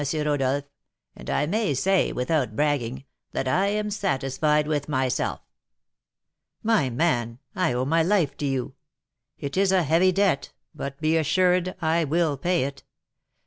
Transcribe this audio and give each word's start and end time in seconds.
Rodolph; 0.15 0.63
and 1.15 1.29
I 1.29 1.45
may 1.45 1.75
say, 1.75 2.11
without 2.11 2.55
bragging, 2.55 3.05
that 3.33 3.47
I 3.47 3.67
am 3.67 3.91
satisfied 3.91 4.65
with 4.65 4.89
myself." 4.89 5.41
"My 6.63 6.89
man, 6.89 7.37
I 7.55 7.73
owe 7.73 7.85
my 7.85 8.01
life 8.01 8.35
to 8.37 8.47
you; 8.47 8.73
it 9.37 9.57
is 9.57 9.71
a 9.71 9.83
heavy 9.83 10.11
debt, 10.11 10.53
but 10.73 10.99
be 11.01 11.17
assured 11.17 11.75
I 11.83 12.05
will 12.05 12.35
pay 12.35 12.63
it. 12.63 12.81